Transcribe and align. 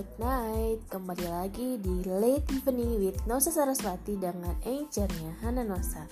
late 0.00 0.16
night 0.16 0.80
Kembali 0.88 1.26
lagi 1.28 1.76
di 1.76 2.00
Late 2.08 2.48
Evening 2.56 3.04
with 3.04 3.20
Nosa 3.28 3.52
Saraswati 3.52 4.16
dengan 4.16 4.56
anchornya 4.64 5.36
Hana 5.44 5.60
Nosa 5.60 6.08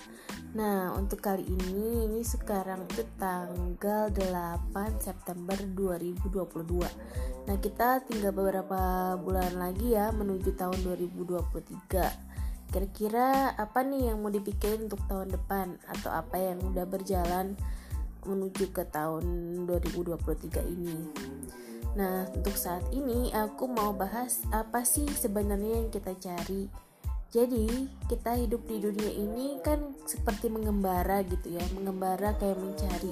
Nah 0.53 0.93
untuk 0.93 1.25
kali 1.25 1.41
ini 1.41 2.05
ini 2.05 2.21
sekarang 2.21 2.85
itu 2.85 3.01
tanggal 3.17 4.13
8 4.13 4.77
September 5.01 5.57
2022 5.57 7.49
Nah 7.49 7.57
kita 7.57 8.05
tinggal 8.05 8.29
beberapa 8.29 9.17
bulan 9.17 9.57
lagi 9.57 9.97
ya 9.97 10.13
menuju 10.13 10.53
tahun 10.53 10.85
2023 10.85 12.69
Kira-kira 12.69 13.57
apa 13.57 13.81
nih 13.81 14.13
yang 14.13 14.21
mau 14.21 14.29
dipikirin 14.29 14.85
untuk 14.85 15.01
tahun 15.09 15.33
depan? 15.33 15.81
Atau 15.89 16.13
apa 16.13 16.37
yang 16.37 16.61
udah 16.61 16.85
berjalan 16.85 17.57
menuju 18.21 18.69
ke 18.69 18.85
tahun 18.85 19.25
2023 19.65 20.77
ini 20.77 20.97
Nah, 21.99 22.31
untuk 22.31 22.55
saat 22.55 22.87
ini 22.95 23.27
aku 23.35 23.67
mau 23.67 23.91
bahas 23.91 24.39
apa 24.55 24.87
sih 24.87 25.03
sebenarnya 25.03 25.83
yang 25.83 25.91
kita 25.91 26.15
cari. 26.15 26.71
Jadi, 27.27 27.91
kita 28.07 28.39
hidup 28.39 28.63
di 28.71 28.79
dunia 28.79 29.11
ini 29.11 29.59
kan 29.59 29.99
seperti 30.07 30.47
mengembara 30.47 31.19
gitu 31.27 31.59
ya, 31.59 31.61
mengembara 31.75 32.39
kayak 32.39 32.55
mencari. 32.55 33.11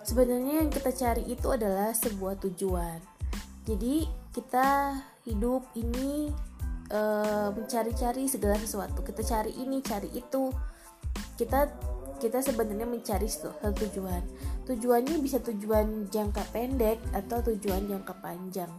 Sebenarnya 0.00 0.64
yang 0.64 0.72
kita 0.72 0.90
cari 0.96 1.28
itu 1.28 1.46
adalah 1.52 1.92
sebuah 1.92 2.40
tujuan. 2.40 2.98
Jadi, 3.68 4.08
kita 4.32 4.96
hidup 5.28 5.62
ini 5.76 6.32
e, 6.88 7.00
mencari-cari 7.52 8.26
segala 8.26 8.56
sesuatu. 8.58 9.04
Kita 9.04 9.22
cari 9.22 9.54
ini, 9.60 9.78
cari 9.84 10.08
itu. 10.10 10.50
Kita 11.36 11.68
kita 12.20 12.44
sebenarnya 12.44 12.84
mencari 12.84 13.30
satu 13.30 13.72
tujuan. 13.86 14.20
Tujuannya 14.70 15.18
bisa 15.18 15.42
tujuan 15.42 16.06
jangka 16.06 16.46
pendek 16.54 17.02
atau 17.10 17.42
tujuan 17.42 17.90
jangka 17.90 18.14
panjang. 18.22 18.70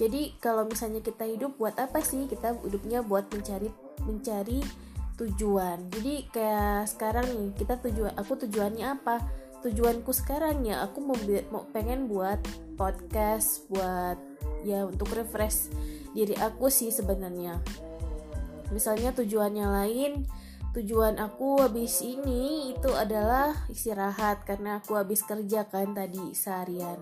Jadi 0.00 0.32
kalau 0.40 0.64
misalnya 0.64 1.04
kita 1.04 1.28
hidup 1.28 1.60
buat 1.60 1.76
apa 1.76 2.00
sih? 2.00 2.24
Kita 2.24 2.56
hidupnya 2.64 3.04
buat 3.04 3.28
mencari 3.28 3.68
mencari 4.08 4.64
tujuan. 5.20 5.92
Jadi 5.92 6.32
kayak 6.32 6.88
sekarang 6.88 7.28
nih 7.28 7.50
kita 7.60 7.76
tujuan 7.84 8.16
aku 8.16 8.32
tujuannya 8.48 8.86
apa? 8.88 9.20
Tujuanku 9.60 10.10
sekarang 10.10 10.64
ya 10.64 10.82
aku 10.82 10.98
mau, 11.04 11.14
mau 11.52 11.68
pengen 11.70 12.08
buat 12.08 12.40
podcast 12.74 13.68
buat 13.68 14.16
ya 14.64 14.88
untuk 14.88 15.12
refresh 15.12 15.70
diri 16.16 16.34
aku 16.40 16.72
sih 16.72 16.88
sebenarnya. 16.88 17.60
Misalnya 18.72 19.12
tujuannya 19.12 19.66
lain 19.68 20.12
tujuan 20.72 21.20
aku 21.20 21.60
habis 21.60 22.00
ini 22.00 22.72
itu 22.72 22.90
adalah 22.96 23.52
istirahat 23.68 24.48
karena 24.48 24.80
aku 24.80 24.96
habis 24.96 25.20
kerja 25.20 25.68
kan 25.68 25.92
tadi 25.92 26.32
seharian. 26.32 26.96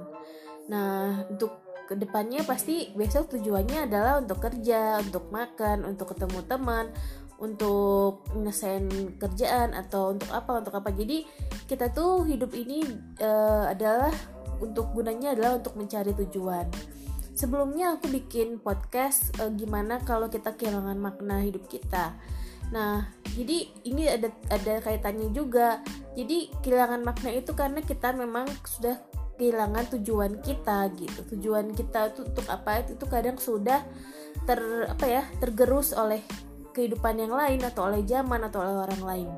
Nah, 0.66 1.26
untuk 1.30 1.62
ke 1.86 1.94
depannya 1.98 2.46
pasti 2.46 2.90
besok 2.94 3.34
tujuannya 3.34 3.90
adalah 3.90 4.22
untuk 4.22 4.42
kerja, 4.42 5.02
untuk 5.02 5.30
makan, 5.30 5.86
untuk 5.86 6.14
ketemu 6.14 6.38
teman, 6.46 6.86
untuk 7.38 8.26
ngesain 8.34 9.16
kerjaan 9.18 9.74
atau 9.74 10.14
untuk 10.14 10.30
apa 10.30 10.62
untuk 10.62 10.74
apa. 10.74 10.90
Jadi 10.90 11.26
kita 11.66 11.90
tuh 11.90 12.26
hidup 12.26 12.54
ini 12.54 12.82
uh, 13.22 13.70
adalah 13.70 14.10
untuk 14.58 14.92
gunanya 14.94 15.34
adalah 15.34 15.58
untuk 15.58 15.74
mencari 15.74 16.14
tujuan. 16.14 16.66
Sebelumnya 17.34 17.96
aku 17.96 18.12
bikin 18.12 18.60
podcast 18.60 19.32
uh, 19.40 19.48
gimana 19.54 20.02
kalau 20.04 20.28
kita 20.28 20.52
kehilangan 20.58 21.00
makna 21.00 21.40
hidup 21.40 21.64
kita 21.66 22.12
Nah, 22.70 23.06
jadi 23.34 23.66
ini 23.86 24.06
ada 24.06 24.30
ada 24.50 24.74
kaitannya 24.82 25.34
juga. 25.34 25.82
Jadi 26.14 26.50
kehilangan 26.62 27.02
makna 27.02 27.30
itu 27.34 27.54
karena 27.54 27.82
kita 27.82 28.14
memang 28.14 28.46
sudah 28.66 28.98
kehilangan 29.38 29.90
tujuan 29.98 30.38
kita 30.42 30.90
gitu. 30.98 31.20
Tujuan 31.36 31.74
kita 31.74 32.14
itu 32.14 32.26
untuk 32.26 32.46
apa? 32.46 32.86
Itu 32.86 33.06
kadang 33.10 33.38
sudah 33.38 33.82
ter 34.46 34.60
apa 34.86 35.06
ya, 35.06 35.22
tergerus 35.42 35.94
oleh 35.94 36.22
kehidupan 36.70 37.18
yang 37.18 37.34
lain 37.34 37.62
atau 37.66 37.90
oleh 37.90 38.06
zaman 38.06 38.46
atau 38.46 38.62
oleh 38.62 38.76
orang 38.86 39.02
lain. 39.02 39.30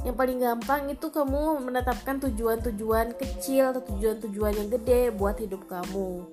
Yang 0.00 0.16
paling 0.16 0.38
gampang 0.40 0.82
itu 0.88 1.12
kamu 1.12 1.60
menetapkan 1.60 2.16
tujuan-tujuan 2.24 3.20
kecil 3.20 3.76
atau 3.76 3.84
tujuan-tujuan 3.84 4.56
yang 4.56 4.68
gede 4.72 5.12
buat 5.12 5.36
hidup 5.36 5.68
kamu 5.68 6.24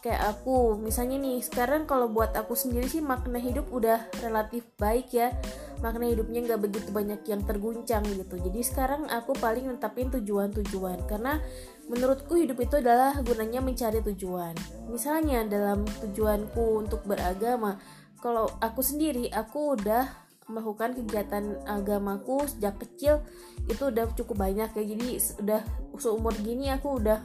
kayak 0.00 0.38
aku. 0.38 0.78
Misalnya 0.78 1.18
nih 1.18 1.42
sekarang 1.42 1.84
kalau 1.84 2.10
buat 2.10 2.34
aku 2.34 2.54
sendiri 2.54 2.86
sih 2.86 3.02
makna 3.02 3.36
hidup 3.38 3.68
udah 3.70 4.08
relatif 4.22 4.66
baik 4.78 5.12
ya. 5.12 5.34
Makna 5.78 6.10
hidupnya 6.10 6.42
nggak 6.42 6.60
begitu 6.64 6.88
banyak 6.90 7.20
yang 7.26 7.42
terguncang 7.46 8.02
gitu. 8.06 8.34
Jadi 8.38 8.60
sekarang 8.62 9.06
aku 9.10 9.34
paling 9.38 9.70
netapin 9.70 10.10
tujuan-tujuan. 10.10 11.06
Karena 11.06 11.38
menurutku 11.86 12.38
hidup 12.38 12.58
itu 12.62 12.78
adalah 12.78 13.18
gunanya 13.22 13.62
mencari 13.62 14.02
tujuan. 14.02 14.54
Misalnya 14.90 15.46
dalam 15.46 15.86
tujuanku 15.86 16.82
untuk 16.82 17.06
beragama 17.06 17.78
kalau 18.18 18.50
aku 18.58 18.82
sendiri 18.82 19.30
aku 19.30 19.78
udah 19.78 20.26
melakukan 20.48 20.96
kegiatan 20.96 21.60
agamaku 21.68 22.48
sejak 22.48 22.80
kecil 22.80 23.20
itu 23.68 23.92
udah 23.92 24.08
cukup 24.16 24.48
banyak 24.48 24.70
ya. 24.74 24.84
Jadi 24.84 25.08
udah 25.44 25.60
seumur 26.00 26.34
gini 26.40 26.72
aku 26.72 26.98
udah 26.98 27.20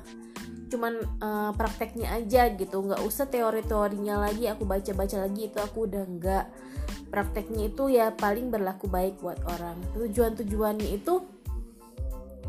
cuman 0.73 0.93
uh, 1.21 1.51
prakteknya 1.53 2.17
aja 2.17 2.49
gitu. 2.57 2.81
Nggak 2.81 3.05
usah 3.05 3.29
teori-teorinya 3.29 4.25
lagi 4.25 4.49
aku 4.49 4.65
baca-baca 4.65 5.29
lagi 5.29 5.53
itu 5.53 5.57
aku 5.61 5.85
udah 5.85 6.03
nggak. 6.09 6.45
Prakteknya 7.13 7.69
itu 7.69 7.93
ya 7.93 8.09
paling 8.09 8.49
berlaku 8.49 8.89
baik 8.89 9.21
buat 9.21 9.37
orang. 9.45 9.77
Tujuan-tujuannya 9.93 10.97
itu 10.97 11.21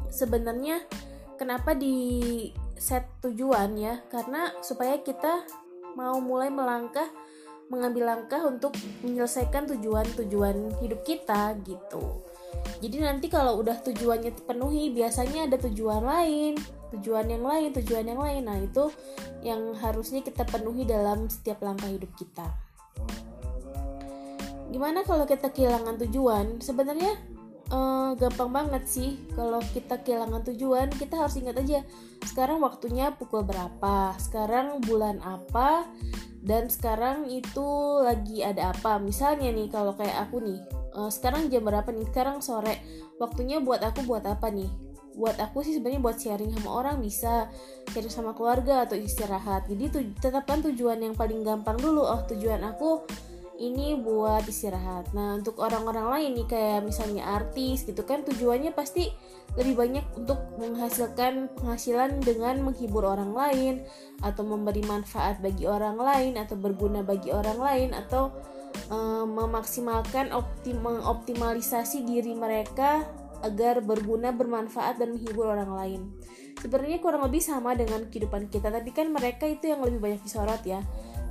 sebenarnya 0.08 0.80
kenapa 1.36 1.76
di 1.76 2.48
set 2.80 3.04
tujuan 3.20 3.76
ya? 3.76 4.00
Karena 4.08 4.48
supaya 4.64 4.96
kita 5.04 5.44
mau 5.92 6.16
mulai 6.24 6.48
melangkah 6.48 7.06
mengambil 7.68 8.12
langkah 8.12 8.44
untuk 8.44 8.76
menyelesaikan 9.00 9.64
tujuan-tujuan 9.68 10.84
hidup 10.84 11.00
kita 11.00 11.56
gitu 11.64 12.33
jadi 12.82 12.96
nanti 13.06 13.30
kalau 13.30 13.62
udah 13.62 13.78
tujuannya 13.84 14.34
terpenuhi 14.34 14.90
biasanya 14.90 15.46
ada 15.46 15.56
tujuan 15.68 16.02
lain. 16.02 16.54
Tujuan 16.94 17.26
yang 17.26 17.44
lain 17.44 17.74
tujuan 17.74 18.06
yang 18.06 18.20
lain. 18.22 18.42
Nah 18.46 18.58
itu 18.58 18.90
yang 19.42 19.74
harusnya 19.78 20.22
kita 20.22 20.46
penuhi 20.46 20.86
dalam 20.86 21.26
setiap 21.30 21.62
langkah 21.62 21.90
hidup 21.90 22.10
kita. 22.14 22.46
Gimana 24.70 25.06
kalau 25.06 25.26
kita 25.26 25.54
kehilangan 25.54 26.02
tujuan? 26.06 26.58
Sebenarnya 26.58 27.14
uh, 27.70 28.18
gampang 28.18 28.50
banget 28.50 28.84
sih. 28.90 29.10
Kalau 29.38 29.62
kita 29.74 30.02
kehilangan 30.02 30.42
tujuan 30.50 30.90
kita 30.94 31.18
harus 31.18 31.38
ingat 31.38 31.60
aja 31.62 31.86
sekarang 32.24 32.58
waktunya 32.64 33.12
pukul 33.14 33.44
berapa? 33.46 34.16
Sekarang 34.18 34.82
bulan 34.82 35.20
apa? 35.22 35.86
Dan 36.44 36.68
sekarang 36.68 37.30
itu 37.32 37.64
lagi 38.04 38.44
ada 38.44 38.76
apa? 38.76 39.00
Misalnya 39.00 39.48
nih 39.48 39.72
kalau 39.72 39.96
kayak 39.96 40.28
aku 40.28 40.44
nih 40.44 40.60
uh, 40.94 41.10
sekarang 41.10 41.50
jam 41.50 41.66
berapa 41.66 41.86
nih? 41.90 42.06
Sekarang 42.08 42.38
sore. 42.40 42.80
Waktunya 43.18 43.60
buat 43.60 43.82
aku 43.82 44.06
buat 44.06 44.24
apa 44.24 44.48
nih? 44.48 44.70
Buat 45.14 45.38
aku 45.38 45.62
sih 45.62 45.78
sebenarnya 45.78 46.02
buat 46.02 46.18
sharing 46.18 46.50
sama 46.54 46.70
orang 46.70 46.96
bisa. 47.02 47.50
Sharing 47.90 48.10
sama 48.10 48.32
keluarga 48.34 48.86
atau 48.86 48.98
istirahat. 48.98 49.70
Jadi 49.70 49.84
tu 49.90 49.98
tetapkan 50.18 50.62
tujuan 50.62 50.98
yang 51.02 51.14
paling 51.14 51.42
gampang 51.42 51.78
dulu. 51.78 52.02
Oh 52.02 52.22
tujuan 52.26 52.62
aku 52.62 53.06
ini 53.58 53.94
buat 53.94 54.42
istirahat. 54.46 55.14
Nah 55.14 55.38
untuk 55.38 55.62
orang-orang 55.62 56.10
lain 56.10 56.30
nih 56.42 56.46
kayak 56.50 56.80
misalnya 56.82 57.22
artis 57.38 57.86
gitu 57.86 58.02
kan 58.02 58.26
tujuannya 58.26 58.74
pasti 58.74 59.14
lebih 59.54 59.78
banyak 59.78 60.06
untuk 60.18 60.38
menghasilkan 60.58 61.46
penghasilan 61.54 62.18
dengan 62.18 62.58
menghibur 62.66 63.06
orang 63.06 63.30
lain 63.30 63.74
atau 64.18 64.42
memberi 64.42 64.82
manfaat 64.82 65.38
bagi 65.38 65.70
orang 65.70 65.94
lain 65.94 66.34
atau 66.34 66.58
berguna 66.58 67.06
bagi 67.06 67.30
orang 67.30 67.58
lain 67.62 67.90
atau 67.94 68.34
um, 68.90 69.26
memaksimalkan 69.34 70.30
optim 70.30 70.80
mengoptimalisasi 70.80 72.04
diri 72.04 72.32
mereka 72.36 73.04
agar 73.44 73.84
berguna, 73.84 74.32
bermanfaat 74.32 74.96
dan 74.96 75.16
menghibur 75.16 75.52
orang 75.52 75.72
lain. 75.76 76.00
Sebenarnya 76.64 76.96
kurang 77.04 77.28
lebih 77.28 77.44
sama 77.44 77.76
dengan 77.76 78.08
kehidupan 78.08 78.48
kita, 78.48 78.72
tapi 78.72 78.88
kan 78.94 79.12
mereka 79.12 79.44
itu 79.44 79.68
yang 79.68 79.84
lebih 79.84 80.00
banyak 80.00 80.24
disorot 80.24 80.64
ya. 80.64 80.80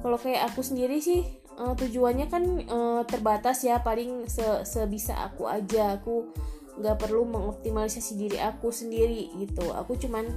Kalau 0.05 0.19
kayak 0.21 0.53
aku 0.53 0.61
sendiri 0.61 1.01
sih 1.01 1.25
uh, 1.57 1.73
tujuannya 1.73 2.27
kan 2.29 2.43
uh, 2.69 3.01
terbatas 3.07 3.65
ya, 3.65 3.81
paling 3.81 4.29
se 4.29 4.45
sebisa 4.61 5.17
aku 5.25 5.49
aja. 5.49 5.97
Aku 5.97 6.29
nggak 6.77 7.01
perlu 7.01 7.25
mengoptimalisasi 7.25 8.13
diri 8.13 8.37
aku 8.37 8.69
sendiri 8.69 9.33
gitu. 9.41 9.73
Aku 9.73 9.97
cuman 9.97 10.29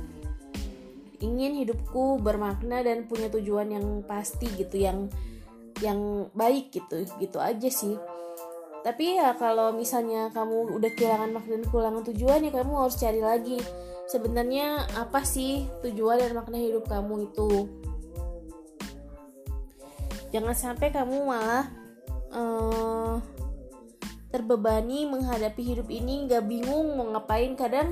ingin 1.20 1.60
hidupku 1.60 2.20
bermakna 2.20 2.80
dan 2.80 3.04
punya 3.04 3.28
tujuan 3.28 3.72
yang 3.72 4.00
pasti 4.04 4.48
gitu, 4.56 4.80
yang 4.80 5.12
yang 5.84 6.30
baik 6.32 6.72
gitu, 6.72 7.04
gitu 7.20 7.38
aja 7.40 7.68
sih. 7.68 7.96
Tapi 8.86 9.18
ya 9.18 9.34
kalau 9.34 9.74
misalnya 9.74 10.30
kamu 10.30 10.78
udah 10.78 10.90
kehilangan 10.94 11.34
makna 11.34 11.58
dan 11.58 11.64
kehilangan 11.66 12.04
tujuan 12.14 12.46
ya 12.46 12.52
kamu 12.54 12.72
harus 12.86 12.94
cari 12.94 13.18
lagi 13.18 13.58
sebenarnya 14.06 14.86
apa 14.94 15.26
sih 15.26 15.66
tujuan 15.82 16.22
dan 16.22 16.32
makna 16.38 16.62
hidup 16.62 16.86
kamu 16.86 17.26
itu. 17.26 17.66
Jangan 20.30 20.54
sampai 20.54 20.94
kamu 20.94 21.16
malah 21.26 21.66
uh, 22.30 23.18
terbebani 24.30 25.10
menghadapi 25.10 25.62
hidup 25.62 25.90
ini 25.90 26.30
nggak 26.30 26.46
bingung 26.46 26.94
mau 26.94 27.10
ngapain 27.10 27.58
kadang 27.58 27.90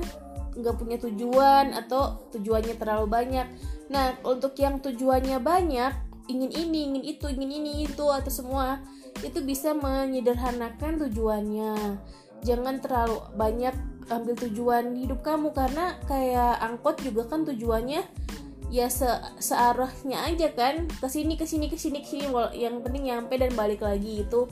nggak 0.55 0.75
punya 0.79 0.95
tujuan 1.03 1.75
atau 1.75 2.23
tujuannya 2.31 2.79
terlalu 2.79 3.07
banyak. 3.11 3.47
Nah 3.91 4.15
untuk 4.23 4.55
yang 4.55 4.79
tujuannya 4.79 5.43
banyak 5.43 6.04
ingin 6.25 6.51
ini 6.51 6.79
ingin 6.91 7.03
itu 7.05 7.25
ingin 7.29 7.51
ini 7.51 7.71
itu 7.85 8.05
atau 8.09 8.31
semua 8.31 8.81
itu 9.23 9.39
bisa 9.45 9.71
menyederhanakan 9.77 11.07
tujuannya. 11.07 12.01
Jangan 12.43 12.83
terlalu 12.83 13.17
banyak 13.37 13.75
ambil 14.05 14.35
tujuan 14.37 14.93
hidup 14.93 15.25
kamu 15.25 15.49
karena 15.55 15.97
kayak 16.05 16.61
angkot 16.61 17.01
juga 17.01 17.25
kan 17.25 17.41
tujuannya 17.41 18.05
ya 18.69 18.87
se 18.91 19.07
searahnya 19.39 20.29
aja 20.29 20.51
kan. 20.51 20.89
Ke 20.89 21.07
sini 21.07 21.39
ke 21.39 21.45
sini 21.47 21.71
ke 21.71 21.77
sini 21.77 22.01
ke 22.03 22.07
sini 22.09 22.25
yang 22.57 22.81
penting 22.85 23.09
nyampe 23.09 23.37
dan 23.39 23.53
balik 23.55 23.81
lagi 23.81 24.25
itu 24.25 24.45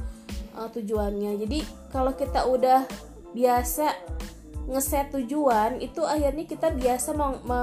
uh, 0.57 0.69
tujuannya. 0.71 1.37
Jadi 1.43 1.59
kalau 1.91 2.13
kita 2.15 2.47
udah 2.47 2.85
biasa 3.33 3.93
ngeset 4.63 5.11
tujuan 5.11 5.83
itu 5.83 5.99
akhirnya 6.07 6.47
kita 6.47 6.71
biasa 6.71 7.11
me 7.17 7.27
me 7.43 7.61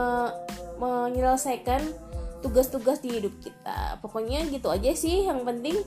menyelesaikan 0.81 1.81
tugas-tugas 2.41 3.01
di 3.05 3.21
hidup 3.21 3.35
kita. 3.41 4.01
Pokoknya 4.05 4.45
gitu 4.49 4.69
aja 4.73 4.93
sih 4.97 5.29
yang 5.29 5.45
penting 5.45 5.81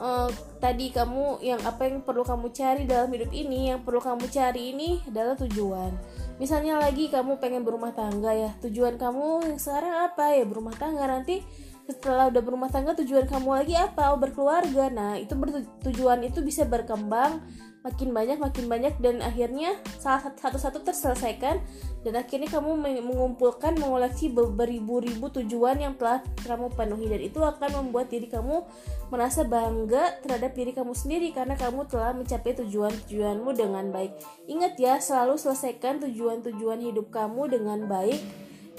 uh, 0.00 0.30
tadi 0.58 0.90
kamu 0.90 1.42
yang 1.44 1.60
apa 1.66 1.86
yang 1.86 2.00
perlu 2.02 2.24
kamu 2.24 2.50
cari 2.54 2.82
dalam 2.88 3.10
hidup 3.12 3.30
ini 3.34 3.74
yang 3.74 3.84
perlu 3.84 4.00
kamu 4.00 4.26
cari 4.30 4.72
ini 4.74 5.02
adalah 5.06 5.36
tujuan. 5.36 5.92
Misalnya 6.38 6.78
lagi 6.78 7.10
kamu 7.10 7.42
pengen 7.42 7.66
berumah 7.66 7.92
tangga 7.92 8.30
ya 8.30 8.50
tujuan 8.62 8.96
kamu 8.96 9.58
sekarang 9.58 10.08
apa 10.08 10.38
ya? 10.38 10.44
Berumah 10.46 10.74
tangga. 10.78 11.04
Nanti 11.04 11.42
setelah 11.88 12.28
udah 12.28 12.42
berumah 12.44 12.68
tangga 12.68 12.92
tujuan 13.00 13.24
kamu 13.24 13.64
lagi 13.64 13.72
apa 13.72 14.12
oh 14.12 14.20
berkeluarga 14.20 14.92
nah 14.92 15.16
itu 15.16 15.32
bertujuan 15.32 16.20
itu 16.20 16.44
bisa 16.44 16.68
berkembang 16.68 17.40
makin 17.80 18.12
banyak 18.12 18.36
makin 18.36 18.68
banyak 18.68 18.94
dan 19.00 19.24
akhirnya 19.24 19.72
salah 19.96 20.20
satu-satu 20.36 20.84
terselesaikan 20.84 21.56
dan 22.04 22.14
akhirnya 22.20 22.52
kamu 22.52 22.76
mengumpulkan 23.00 23.80
mengoleksi 23.80 24.28
beribu-ribu 24.34 25.32
tujuan 25.32 25.80
yang 25.80 25.96
telah 25.96 26.20
kamu 26.44 26.68
penuhi 26.76 27.08
dan 27.08 27.20
itu 27.24 27.40
akan 27.40 27.70
membuat 27.80 28.12
diri 28.12 28.28
kamu 28.28 28.66
merasa 29.08 29.46
bangga 29.46 30.20
terhadap 30.20 30.52
diri 30.52 30.76
kamu 30.76 30.92
sendiri 30.92 31.32
karena 31.32 31.56
kamu 31.56 31.88
telah 31.88 32.12
mencapai 32.12 32.52
tujuan-tujuanmu 32.60 33.50
dengan 33.56 33.88
baik. 33.88 34.12
Ingat 34.50 34.76
ya, 34.76 35.00
selalu 35.00 35.40
selesaikan 35.40 36.04
tujuan-tujuan 36.04 36.84
hidup 36.84 37.08
kamu 37.08 37.56
dengan 37.56 37.88
baik 37.88 38.20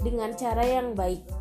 dengan 0.06 0.36
cara 0.38 0.64
yang 0.64 0.94
baik. 0.94 1.39